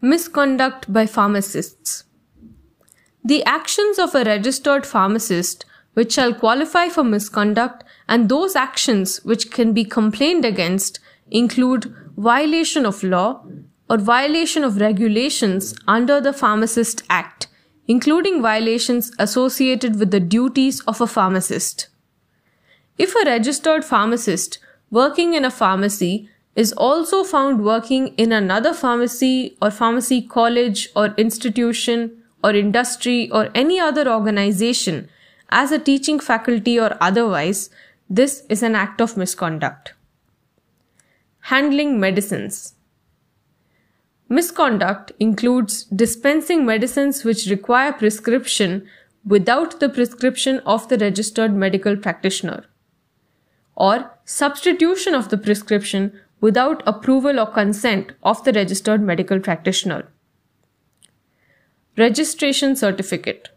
[0.00, 2.04] Misconduct by pharmacists.
[3.24, 5.64] The actions of a registered pharmacist
[5.94, 11.00] which shall qualify for misconduct and those actions which can be complained against
[11.32, 13.44] include violation of law
[13.90, 17.48] or violation of regulations under the Pharmacist Act,
[17.88, 21.88] including violations associated with the duties of a pharmacist.
[22.98, 24.60] If a registered pharmacist
[24.92, 26.28] working in a pharmacy
[26.58, 32.10] is also found working in another pharmacy or pharmacy college or institution
[32.42, 35.08] or industry or any other organization
[35.50, 37.70] as a teaching faculty or otherwise,
[38.10, 39.94] this is an act of misconduct.
[41.52, 42.74] Handling medicines.
[44.28, 48.86] Misconduct includes dispensing medicines which require prescription
[49.24, 52.64] without the prescription of the registered medical practitioner,
[53.76, 60.08] or substitution of the prescription without approval or consent of the registered medical practitioner.
[61.96, 63.48] Registration certificate.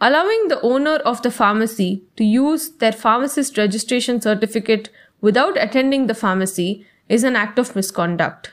[0.00, 6.14] Allowing the owner of the pharmacy to use their pharmacist registration certificate without attending the
[6.14, 8.52] pharmacy is an act of misconduct.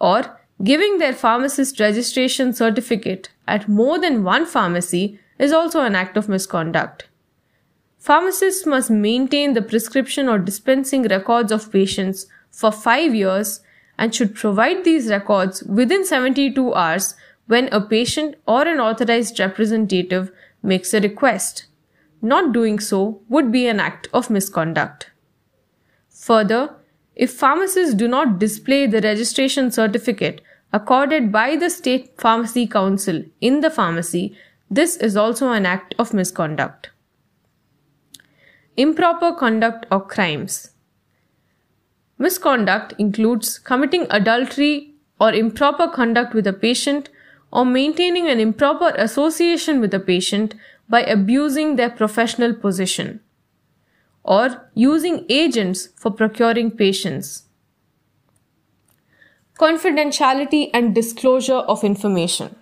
[0.00, 6.16] Or giving their pharmacist registration certificate at more than one pharmacy is also an act
[6.16, 7.09] of misconduct.
[8.00, 13.60] Pharmacists must maintain the prescription or dispensing records of patients for 5 years
[13.98, 17.14] and should provide these records within 72 hours
[17.46, 21.66] when a patient or an authorized representative makes a request.
[22.22, 25.10] Not doing so would be an act of misconduct.
[26.08, 26.76] Further,
[27.14, 30.40] if pharmacists do not display the registration certificate
[30.72, 34.34] accorded by the State Pharmacy Council in the pharmacy,
[34.70, 36.90] this is also an act of misconduct
[38.80, 40.70] improper conduct or crimes.
[42.16, 47.10] Misconduct includes committing adultery or improper conduct with a patient
[47.52, 50.54] or maintaining an improper association with a patient
[50.88, 53.20] by abusing their professional position
[54.24, 57.44] or using agents for procuring patients.
[59.58, 62.56] Confidentiality and disclosure of information.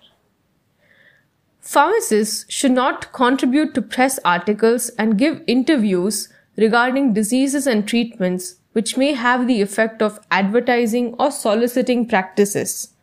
[1.69, 8.97] Pharmacists should not contribute to press articles and give interviews regarding diseases and treatments which
[8.97, 12.95] may have the effect of advertising or soliciting practices.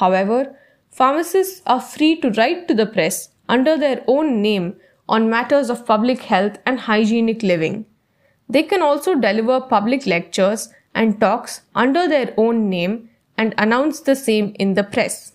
[0.00, 0.56] However,
[0.90, 4.74] pharmacists are free to write to the press under their own name
[5.08, 7.86] on matters of public health and hygienic living.
[8.48, 14.16] They can also deliver public lectures and talks under their own name and announce the
[14.16, 15.34] same in the press.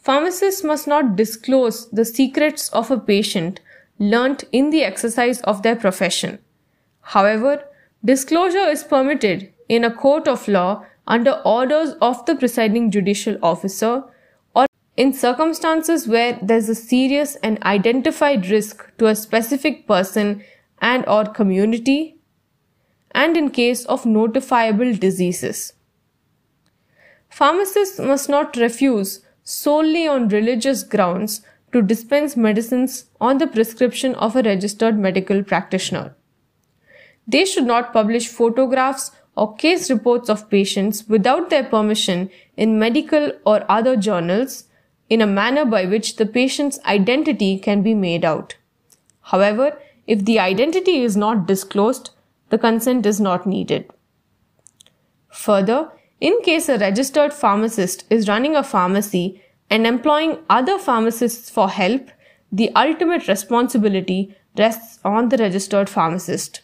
[0.00, 3.60] Pharmacists must not disclose the secrets of a patient
[3.98, 6.38] learnt in the exercise of their profession.
[7.02, 7.64] However,
[8.04, 14.04] disclosure is permitted in a court of law under orders of the presiding judicial officer
[14.54, 14.66] or
[14.96, 20.42] in circumstances where there is a serious and identified risk to a specific person
[20.80, 22.16] and or community
[23.10, 25.74] and in case of notifiable diseases.
[27.28, 31.42] Pharmacists must not refuse solely on religious grounds
[31.72, 36.14] to dispense medicines on the prescription of a registered medical practitioner.
[37.26, 43.32] They should not publish photographs or case reports of patients without their permission in medical
[43.46, 44.64] or other journals
[45.08, 48.56] in a manner by which the patient's identity can be made out.
[49.22, 52.10] However, if the identity is not disclosed,
[52.48, 53.88] the consent is not needed.
[55.28, 61.68] Further, in case a registered pharmacist is running a pharmacy and employing other pharmacists for
[61.68, 62.10] help,
[62.52, 66.62] the ultimate responsibility rests on the registered pharmacist.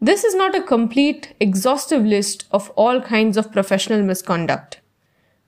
[0.00, 4.80] This is not a complete, exhaustive list of all kinds of professional misconduct.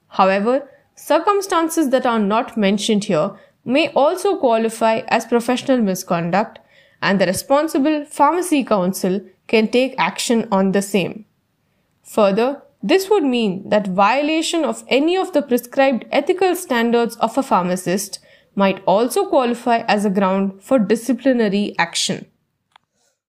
[0.09, 3.33] However, circumstances that are not mentioned here
[3.65, 6.59] may also qualify as professional misconduct,
[7.01, 11.25] and the responsible pharmacy council can take action on the same.
[12.11, 17.43] Further, this would mean that violation of any of the prescribed ethical standards of a
[17.43, 18.19] pharmacist
[18.57, 22.27] might also qualify as a ground for disciplinary action.